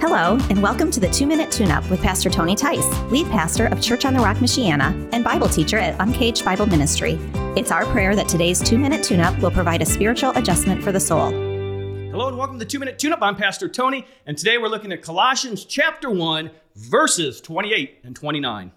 [0.00, 3.66] Hello, and welcome to the Two Minute Tune Up with Pastor Tony Tice, lead pastor
[3.66, 7.18] of Church on the Rock, Michiana, and Bible teacher at Uncaged Bible Ministry.
[7.56, 10.92] It's our prayer that today's Two Minute Tune Up will provide a spiritual adjustment for
[10.92, 11.30] the soul.
[11.30, 13.18] Hello, and welcome to the Two Minute Tune Up.
[13.22, 18.70] I'm Pastor Tony, and today we're looking at Colossians chapter 1, verses 28 and 29.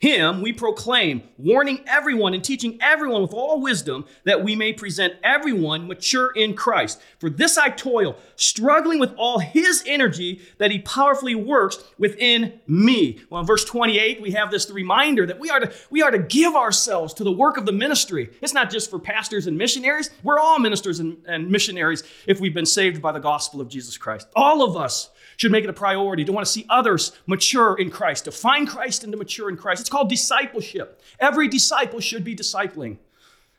[0.00, 5.14] Him we proclaim, warning everyone and teaching everyone with all wisdom that we may present
[5.24, 7.00] everyone mature in Christ.
[7.18, 13.18] For this I toil, struggling with all his energy that he powerfully works within me.
[13.28, 16.18] Well, in verse 28, we have this reminder that we are to, we are to
[16.18, 18.30] give ourselves to the work of the ministry.
[18.40, 20.10] It's not just for pastors and missionaries.
[20.22, 23.98] We're all ministers and, and missionaries if we've been saved by the gospel of Jesus
[23.98, 24.28] Christ.
[24.36, 27.90] All of us should make it a priority to want to see others mature in
[27.90, 29.80] Christ, to find Christ and to mature in Christ.
[29.80, 31.02] It's called discipleship.
[31.18, 32.98] Every disciple should be discipling.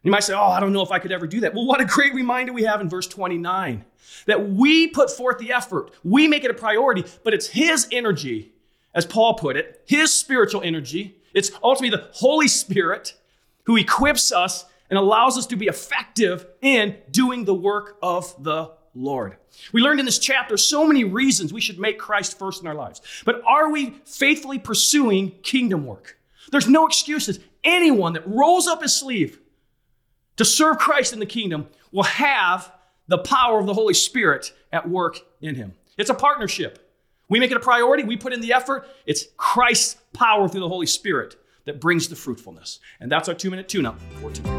[0.03, 1.53] You might say, Oh, I don't know if I could ever do that.
[1.53, 3.85] Well, what a great reminder we have in verse 29
[4.25, 8.53] that we put forth the effort, we make it a priority, but it's His energy,
[8.93, 11.17] as Paul put it, His spiritual energy.
[11.33, 13.15] It's ultimately the Holy Spirit
[13.63, 18.71] who equips us and allows us to be effective in doing the work of the
[18.95, 19.37] Lord.
[19.71, 22.73] We learned in this chapter so many reasons we should make Christ first in our
[22.73, 23.01] lives.
[23.25, 26.17] But are we faithfully pursuing kingdom work?
[26.51, 27.39] There's no excuses.
[27.63, 29.39] Anyone that rolls up his sleeve
[30.37, 32.71] to serve Christ in the kingdom will have
[33.07, 35.73] the power of the Holy Spirit at work in him.
[35.97, 36.85] It's a partnership.
[37.27, 38.87] We make it a priority, we put in the effort.
[39.05, 42.79] It's Christ's power through the Holy Spirit that brings the fruitfulness.
[42.99, 44.58] And that's our two minute tune up for today.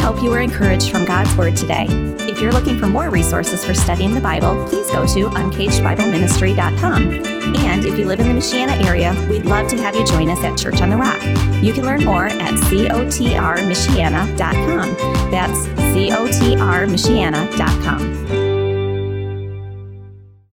[0.00, 1.86] Hope you were encouraged from God's Word today.
[2.20, 7.56] If you're looking for more resources for studying the Bible, please go to uncagedbibleministry.com.
[7.56, 10.42] And if you live in the Michiana area, we'd love to have you join us
[10.42, 11.22] at Church on the Rock.
[11.62, 15.30] You can learn more at cotrmichiana.com.
[15.30, 18.39] That's cotrmichiana.com.